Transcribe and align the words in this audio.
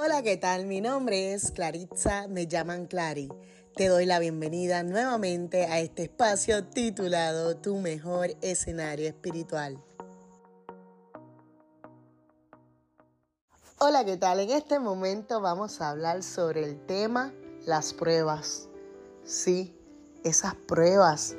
Hola, 0.00 0.22
¿qué 0.22 0.36
tal? 0.36 0.66
Mi 0.66 0.80
nombre 0.80 1.32
es 1.32 1.50
Claritza, 1.50 2.28
me 2.28 2.46
llaman 2.46 2.86
Clary. 2.86 3.28
Te 3.74 3.88
doy 3.88 4.06
la 4.06 4.20
bienvenida 4.20 4.84
nuevamente 4.84 5.64
a 5.64 5.80
este 5.80 6.04
espacio 6.04 6.64
titulado 6.66 7.56
Tu 7.56 7.76
mejor 7.80 8.28
escenario 8.40 9.08
espiritual. 9.08 9.76
Hola, 13.80 14.04
¿qué 14.04 14.16
tal? 14.16 14.38
En 14.38 14.50
este 14.50 14.78
momento 14.78 15.40
vamos 15.40 15.80
a 15.80 15.90
hablar 15.90 16.22
sobre 16.22 16.62
el 16.62 16.78
tema 16.86 17.32
las 17.66 17.92
pruebas. 17.92 18.68
Sí, 19.24 19.76
esas 20.22 20.54
pruebas 20.54 21.34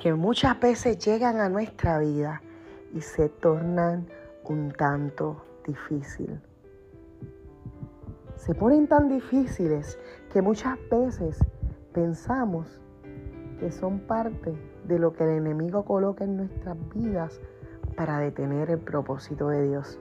que 0.00 0.14
muchas 0.14 0.60
veces 0.60 1.04
llegan 1.04 1.40
a 1.40 1.48
nuestra 1.48 1.98
vida 1.98 2.40
y 2.94 3.00
se 3.00 3.28
tornan 3.28 4.08
un 4.44 4.70
tanto 4.70 5.44
difícil 5.66 6.40
se 8.36 8.54
ponen 8.54 8.86
tan 8.86 9.08
difíciles 9.08 9.98
que 10.32 10.42
muchas 10.42 10.78
veces 10.90 11.38
pensamos 11.92 12.80
que 13.58 13.72
son 13.72 14.00
parte 14.00 14.54
de 14.84 14.98
lo 14.98 15.12
que 15.12 15.24
el 15.24 15.30
enemigo 15.30 15.84
coloca 15.84 16.24
en 16.24 16.36
nuestras 16.36 16.76
vidas 16.94 17.40
para 17.96 18.18
detener 18.18 18.70
el 18.70 18.78
propósito 18.78 19.48
de 19.48 19.66
Dios. 19.66 19.98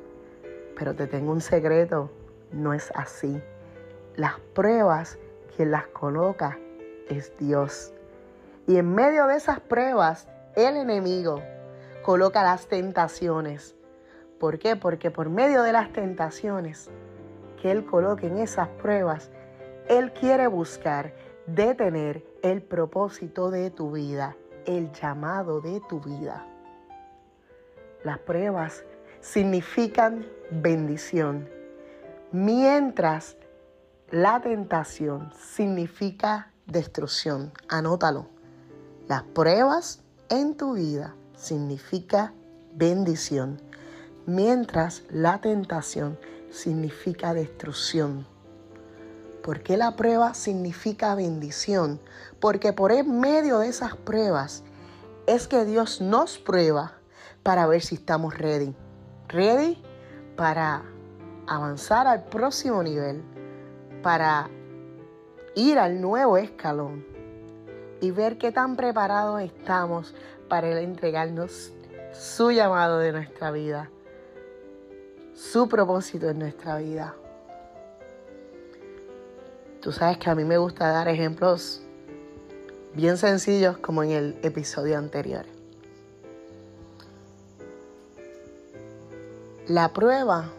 Pero 0.77 0.93
te 0.93 1.07
tengo 1.07 1.31
un 1.31 1.41
secreto, 1.41 2.11
no 2.51 2.73
es 2.73 2.91
así. 2.95 3.41
Las 4.15 4.39
pruebas, 4.53 5.17
quien 5.55 5.71
las 5.71 5.87
coloca 5.87 6.59
es 7.09 7.31
Dios. 7.37 7.93
Y 8.67 8.77
en 8.77 8.93
medio 8.93 9.27
de 9.27 9.37
esas 9.37 9.61
pruebas, 9.61 10.27
el 10.55 10.75
enemigo 10.75 11.41
coloca 12.03 12.43
las 12.43 12.67
tentaciones. 12.67 13.75
¿Por 14.39 14.59
qué? 14.59 14.75
Porque 14.75 15.11
por 15.11 15.29
medio 15.29 15.63
de 15.63 15.71
las 15.71 15.93
tentaciones 15.93 16.89
él 17.71 17.85
coloque 17.85 18.27
en 18.27 18.37
esas 18.37 18.67
pruebas, 18.67 19.31
Él 19.87 20.13
quiere 20.13 20.47
buscar 20.47 21.13
detener 21.47 22.25
el 22.41 22.61
propósito 22.61 23.51
de 23.51 23.69
tu 23.69 23.91
vida, 23.91 24.35
el 24.65 24.91
llamado 24.91 25.61
de 25.61 25.81
tu 25.87 25.99
vida. 25.99 26.45
Las 28.03 28.19
pruebas 28.19 28.83
significan 29.19 30.25
bendición, 30.51 31.49
mientras 32.31 33.37
la 34.11 34.39
tentación 34.41 35.31
significa 35.33 36.51
destrucción. 36.67 37.51
Anótalo. 37.67 38.27
Las 39.07 39.23
pruebas 39.23 40.03
en 40.29 40.55
tu 40.55 40.73
vida 40.73 41.15
significa 41.35 42.33
bendición, 42.73 43.61
mientras 44.25 45.03
la 45.09 45.41
tentación 45.41 46.17
significa 46.55 47.33
destrucción. 47.33 48.25
¿Por 49.43 49.61
qué 49.61 49.77
la 49.77 49.95
prueba 49.95 50.33
significa 50.33 51.13
bendición? 51.13 51.99
Porque 52.39 52.73
por 52.73 52.91
en 52.91 53.19
medio 53.19 53.59
de 53.59 53.67
esas 53.67 53.95
pruebas 53.95 54.63
es 55.27 55.47
que 55.47 55.65
Dios 55.65 56.01
nos 56.01 56.37
prueba 56.37 56.93
para 57.43 57.67
ver 57.67 57.81
si 57.81 57.95
estamos 57.95 58.37
ready. 58.37 58.73
Ready 59.27 59.83
para 60.35 60.83
avanzar 61.45 62.07
al 62.07 62.23
próximo 62.23 62.81
nivel, 62.81 63.21
para 64.01 64.49
ir 65.55 65.77
al 65.77 66.01
nuevo 66.01 66.37
escalón 66.37 67.05
y 68.01 68.11
ver 68.11 68.37
qué 68.37 68.51
tan 68.51 68.75
preparados 68.75 69.41
estamos 69.41 70.15
para 70.47 70.79
entregarnos 70.79 71.73
su 72.13 72.51
llamado 72.51 72.99
de 72.99 73.11
nuestra 73.11 73.51
vida 73.51 73.89
su 75.35 75.67
propósito 75.67 76.29
en 76.29 76.39
nuestra 76.39 76.77
vida. 76.77 77.13
Tú 79.81 79.91
sabes 79.91 80.17
que 80.17 80.29
a 80.29 80.35
mí 80.35 80.43
me 80.43 80.57
gusta 80.57 80.87
dar 80.87 81.07
ejemplos 81.07 81.81
bien 82.93 83.17
sencillos 83.17 83.77
como 83.77 84.03
en 84.03 84.11
el 84.11 84.39
episodio 84.41 84.97
anterior. 84.97 85.45
La 89.67 89.91
prueba 89.91 90.49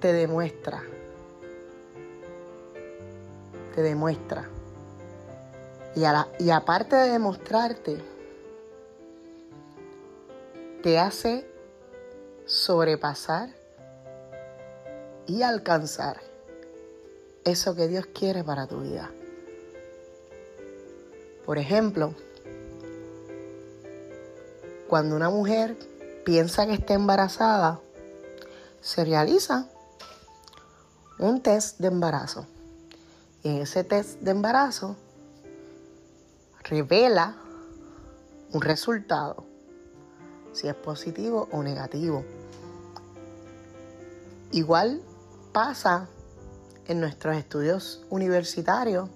te 0.00 0.12
demuestra, 0.12 0.82
te 3.74 3.82
demuestra. 3.82 4.48
Y, 5.96 6.02
y 6.44 6.50
aparte 6.50 6.94
de 6.94 7.10
demostrarte, 7.10 7.98
te 10.82 10.98
hace 10.98 11.57
sobrepasar 12.48 13.50
y 15.26 15.42
alcanzar 15.42 16.18
eso 17.44 17.74
que 17.74 17.88
Dios 17.88 18.06
quiere 18.06 18.42
para 18.42 18.66
tu 18.66 18.80
vida. 18.80 19.10
Por 21.44 21.58
ejemplo, 21.58 22.14
cuando 24.88 25.14
una 25.14 25.28
mujer 25.28 25.76
piensa 26.24 26.66
que 26.66 26.72
está 26.72 26.94
embarazada, 26.94 27.80
se 28.80 29.04
realiza 29.04 29.68
un 31.18 31.42
test 31.42 31.78
de 31.78 31.88
embarazo. 31.88 32.46
Y 33.42 33.50
en 33.50 33.56
ese 33.58 33.84
test 33.84 34.20
de 34.20 34.30
embarazo 34.30 34.96
revela 36.64 37.36
un 38.52 38.62
resultado, 38.62 39.44
si 40.52 40.68
es 40.68 40.74
positivo 40.74 41.48
o 41.52 41.62
negativo. 41.62 42.24
Igual 44.50 45.02
pasa 45.52 46.08
en 46.86 47.00
nuestros 47.00 47.36
estudios 47.36 48.02
universitarios 48.08 49.10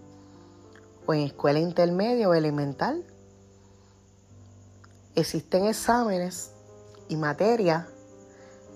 o 1.07 1.15
en 1.15 1.21
escuela 1.21 1.59
intermedia 1.59 2.29
o 2.29 2.35
elemental. 2.35 3.03
Existen 5.15 5.65
exámenes 5.65 6.53
y 7.09 7.17
materias 7.17 7.87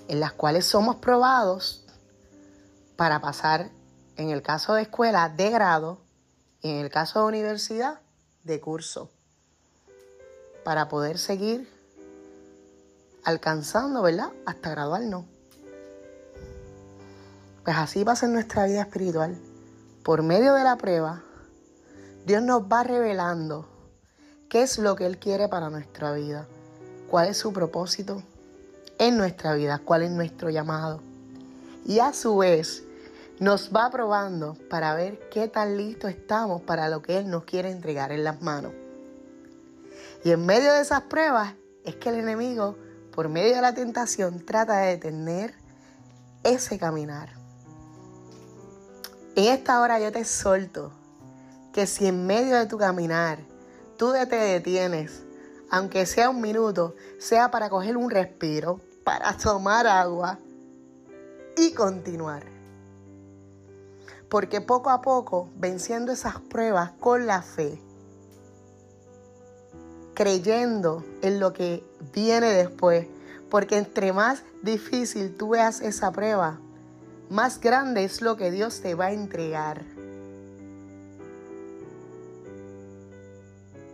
en 0.08 0.20
las 0.20 0.32
cuales 0.32 0.64
somos 0.64 0.96
probados 0.96 1.84
para 2.96 3.20
pasar, 3.20 3.70
en 4.16 4.30
el 4.30 4.40
caso 4.42 4.74
de 4.74 4.82
escuela, 4.82 5.28
de 5.28 5.50
grado 5.50 6.00
y 6.62 6.70
en 6.70 6.78
el 6.78 6.90
caso 6.90 7.20
de 7.20 7.26
universidad, 7.26 8.00
de 8.44 8.60
curso, 8.60 9.10
para 10.64 10.88
poder 10.88 11.18
seguir 11.18 11.68
alcanzando, 13.24 14.00
¿verdad? 14.00 14.32
Hasta 14.46 14.70
graduarnos. 14.70 15.35
Pues 17.66 17.78
así 17.78 18.04
pasa 18.04 18.26
en 18.26 18.32
nuestra 18.32 18.64
vida 18.66 18.82
espiritual. 18.82 19.36
Por 20.04 20.22
medio 20.22 20.54
de 20.54 20.62
la 20.62 20.76
prueba, 20.76 21.24
Dios 22.24 22.40
nos 22.40 22.62
va 22.62 22.84
revelando 22.84 23.68
qué 24.48 24.62
es 24.62 24.78
lo 24.78 24.94
que 24.94 25.04
Él 25.04 25.18
quiere 25.18 25.48
para 25.48 25.68
nuestra 25.68 26.12
vida, 26.12 26.46
cuál 27.10 27.26
es 27.26 27.38
su 27.38 27.52
propósito 27.52 28.22
en 29.00 29.16
nuestra 29.16 29.54
vida, 29.54 29.80
cuál 29.84 30.02
es 30.02 30.12
nuestro 30.12 30.48
llamado. 30.48 31.00
Y 31.84 31.98
a 31.98 32.12
su 32.12 32.36
vez 32.36 32.84
nos 33.40 33.72
va 33.74 33.90
probando 33.90 34.56
para 34.70 34.94
ver 34.94 35.28
qué 35.28 35.48
tan 35.48 35.76
listos 35.76 36.12
estamos 36.12 36.62
para 36.62 36.88
lo 36.88 37.02
que 37.02 37.18
Él 37.18 37.28
nos 37.28 37.42
quiere 37.42 37.72
entregar 37.72 38.12
en 38.12 38.22
las 38.22 38.42
manos. 38.42 38.74
Y 40.22 40.30
en 40.30 40.46
medio 40.46 40.72
de 40.72 40.82
esas 40.82 41.02
pruebas 41.02 41.54
es 41.84 41.96
que 41.96 42.10
el 42.10 42.20
enemigo, 42.20 42.76
por 43.10 43.28
medio 43.28 43.56
de 43.56 43.62
la 43.62 43.74
tentación, 43.74 44.46
trata 44.46 44.78
de 44.78 44.90
detener 44.90 45.52
ese 46.44 46.78
caminar. 46.78 47.45
En 49.36 49.52
esta 49.52 49.82
hora 49.82 50.00
yo 50.00 50.10
te 50.10 50.24
solto 50.24 50.92
que 51.74 51.86
si 51.86 52.06
en 52.06 52.26
medio 52.26 52.56
de 52.56 52.64
tu 52.64 52.78
caminar 52.78 53.38
tú 53.98 54.12
te 54.12 54.34
detienes, 54.34 55.24
aunque 55.70 56.06
sea 56.06 56.30
un 56.30 56.40
minuto, 56.40 56.94
sea 57.18 57.50
para 57.50 57.68
coger 57.68 57.98
un 57.98 58.10
respiro, 58.10 58.80
para 59.04 59.36
tomar 59.36 59.86
agua 59.86 60.38
y 61.54 61.74
continuar. 61.74 62.44
Porque 64.30 64.62
poco 64.62 64.88
a 64.88 65.02
poco, 65.02 65.50
venciendo 65.56 66.12
esas 66.12 66.40
pruebas 66.40 66.92
con 66.92 67.26
la 67.26 67.42
fe, 67.42 67.78
creyendo 70.14 71.04
en 71.20 71.40
lo 71.40 71.52
que 71.52 71.84
viene 72.10 72.46
después, 72.54 73.06
porque 73.50 73.76
entre 73.76 74.14
más 74.14 74.44
difícil 74.62 75.36
tú 75.36 75.50
veas 75.50 75.82
esa 75.82 76.10
prueba, 76.10 76.58
más 77.30 77.60
grande 77.60 78.04
es 78.04 78.22
lo 78.22 78.36
que 78.36 78.50
Dios 78.50 78.80
te 78.80 78.94
va 78.94 79.06
a 79.06 79.12
entregar. 79.12 79.82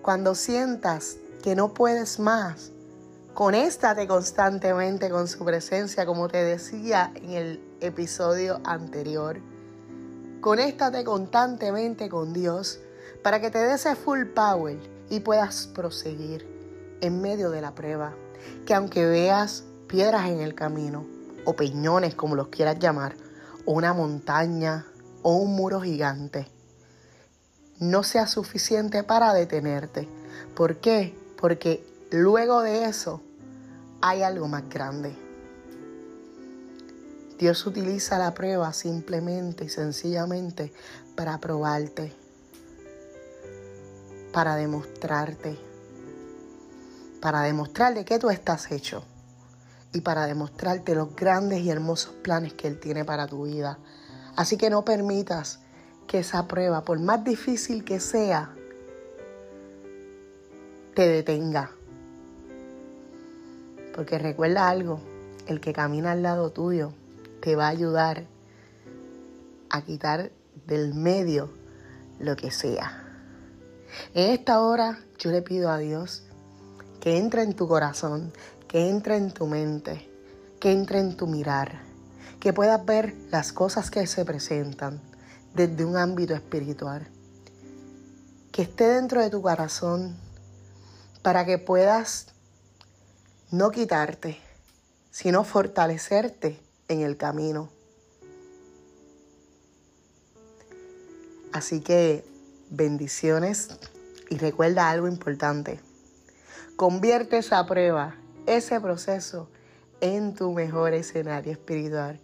Cuando 0.03 0.35
sientas 0.35 1.17
que 1.43 1.55
no 1.55 1.73
puedes 1.73 2.19
más, 2.19 2.73
conéstate 3.35 4.07
constantemente 4.07 5.11
con 5.11 5.29
su 5.29 5.45
presencia, 5.45 6.05
como 6.05 6.29
te 6.29 6.43
decía 6.43 7.13
en 7.15 7.31
el 7.31 7.61
episodio 7.81 8.61
anterior. 8.65 9.39
Conéstate 10.41 11.05
constantemente 11.05 12.09
con 12.09 12.33
Dios 12.33 12.81
para 13.23 13.41
que 13.41 13.51
te 13.51 13.59
dé 13.59 13.75
ese 13.75 13.95
full 13.95 14.27
power 14.27 14.77
y 15.09 15.21
puedas 15.21 15.69
proseguir 15.69 16.47
en 17.01 17.23
medio 17.23 17.51
de 17.51 17.61
la 17.61 17.75
prueba. 17.75 18.13
Que 18.67 18.75
aunque 18.75 19.07
veas 19.07 19.65
piedras 19.87 20.29
en 20.29 20.41
el 20.41 20.55
camino, 20.55 21.07
o 21.45 21.55
peñones 21.55 22.15
como 22.15 22.35
los 22.37 22.49
quieras 22.49 22.79
llamar, 22.79 23.15
una 23.67 23.93
montaña 23.93 24.87
o 25.23 25.37
un 25.37 25.55
muro 25.55 25.81
gigante 25.81 26.47
no 27.83 28.05
sea 28.05 28.29
suficiente 28.29 29.03
para 29.03 29.35
detenerte. 29.35 30.09
¿Por 30.55 30.77
qué? 30.77 31.17
Porque 31.41 31.85
luego 32.13 32.63
de 32.63 32.85
eso 32.85 33.21
hay 34.01 34.23
algo 34.23 34.47
más 34.47 34.69
grande. 34.69 35.17
Dios 37.39 37.67
utiliza 37.67 38.19
la 38.19 38.35
prueba 38.35 38.73
simplemente 38.73 39.65
y 39.65 39.69
sencillamente 39.69 40.73
para 41.17 41.39
probarte, 41.39 42.13
para 44.33 44.55
demostrarte, 44.55 45.59
para 47.21 47.43
demostrarle 47.43 48.05
que 48.05 48.21
tú 48.21 48.31
estás 48.31 48.71
hecho 48.71 49.03
y 49.93 50.01
para 50.01 50.27
demostrarte 50.27 50.95
los 50.95 51.15
grandes 51.15 51.61
y 51.61 51.71
hermosos 51.71 52.15
planes 52.23 52.55
que 52.55 52.69
Él 52.69 52.81
tiene 52.81 53.05
para 53.05 53.27
tu 53.27 53.45
vida. 53.45 53.79
Así 54.37 54.57
que 54.57 54.71
no 54.71 54.85
permitas 54.85 55.61
que 56.07 56.21
esa 56.21 56.49
prueba, 56.49 56.85
por 56.85 56.99
más 56.99 57.25
difícil 57.25 57.85
que 57.85 58.01
sea, 58.01 58.55
te 60.95 61.09
detenga. 61.09 61.71
Porque 63.95 64.19
recuerda 64.19 64.69
algo, 64.69 65.01
el 65.47 65.61
que 65.61 65.73
camina 65.73 66.13
al 66.13 66.23
lado 66.23 66.51
tuyo 66.51 66.93
te 67.41 67.57
va 67.57 67.67
a 67.67 67.71
ayudar 67.71 68.25
a 69.69 69.83
quitar 69.83 70.31
del 70.67 70.95
medio 70.95 71.51
lo 72.19 72.37
que 72.37 72.51
sea. 72.51 73.03
En 74.15 74.31
esta 74.31 74.61
hora 74.63 75.01
yo 75.19 75.31
le 75.31 75.43
pido 75.43 75.71
a 75.71 75.79
Dios 75.79 76.25
que 77.01 77.19
entre 77.19 77.43
en 77.43 77.55
tu 77.55 77.67
corazón, 77.67 78.33
que 78.73 78.89
entre 78.89 79.19
en 79.19 79.31
tu 79.31 79.47
mente, 79.47 80.09
que 80.59 80.73
entre 80.73 80.99
en 80.99 81.15
tu 81.15 81.27
mirar, 81.27 81.83
que 82.41 82.55
puedas 82.55 82.83
ver 82.87 83.15
las 83.31 83.53
cosas 83.53 83.91
que 83.91 84.07
se 84.07 84.25
presentan 84.25 84.99
desde 85.55 85.85
un 85.85 85.99
ámbito 85.99 86.33
espiritual, 86.33 87.07
que 88.51 88.63
esté 88.63 88.89
dentro 88.89 89.21
de 89.21 89.29
tu 89.29 89.43
corazón 89.43 90.17
para 91.21 91.45
que 91.45 91.59
puedas 91.59 92.29
no 93.51 93.71
quitarte, 93.71 94.39
sino 95.11 95.45
fortalecerte 95.45 96.59
en 96.89 97.03
el 97.03 97.19
camino. 97.19 97.69
Así 101.53 101.81
que 101.81 102.25
bendiciones 102.71 103.69
y 104.31 104.39
recuerda 104.39 104.89
algo 104.89 105.09
importante. 105.09 105.79
Convierte 106.77 107.37
esa 107.37 107.67
prueba, 107.67 108.17
ese 108.47 108.81
proceso 108.81 109.49
en 110.01 110.35
tu 110.35 110.53
mejor 110.53 110.95
escenario 110.95 111.53
espiritual. 111.53 112.21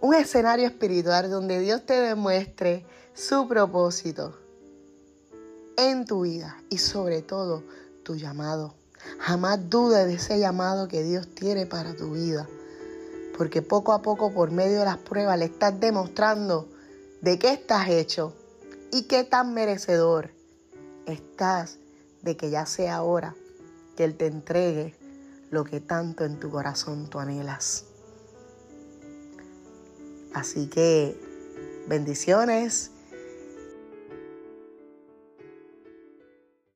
Un 0.00 0.14
escenario 0.14 0.66
espiritual 0.66 1.30
donde 1.30 1.60
Dios 1.60 1.86
te 1.86 1.94
demuestre 1.94 2.84
su 3.14 3.48
propósito 3.48 4.38
en 5.76 6.04
tu 6.04 6.22
vida 6.22 6.62
y 6.70 6.78
sobre 6.78 7.22
todo 7.22 7.62
tu 8.02 8.16
llamado. 8.16 8.74
Jamás 9.18 9.70
dudes 9.70 10.06
de 10.06 10.14
ese 10.14 10.38
llamado 10.38 10.88
que 10.88 11.02
Dios 11.02 11.28
tiene 11.34 11.66
para 11.66 11.94
tu 11.94 12.12
vida 12.12 12.48
porque 13.36 13.62
poco 13.62 13.92
a 13.92 14.02
poco 14.02 14.32
por 14.32 14.50
medio 14.50 14.80
de 14.80 14.84
las 14.84 14.98
pruebas 14.98 15.38
le 15.38 15.46
estás 15.46 15.78
demostrando 15.78 16.68
de 17.20 17.38
qué 17.38 17.52
estás 17.52 17.88
hecho 17.88 18.32
y 18.92 19.02
qué 19.02 19.24
tan 19.24 19.54
merecedor 19.54 20.30
estás 21.06 21.78
de 22.22 22.36
que 22.36 22.50
ya 22.50 22.66
sea 22.66 22.96
ahora 22.96 23.34
que 23.96 24.04
Él 24.04 24.16
te 24.16 24.26
entregue 24.26 24.94
lo 25.50 25.64
que 25.64 25.80
tanto 25.80 26.24
en 26.24 26.38
tu 26.38 26.50
corazón 26.50 27.08
tú 27.08 27.18
anhelas. 27.18 27.86
Así 30.32 30.66
que 30.68 31.16
bendiciones 31.86 32.90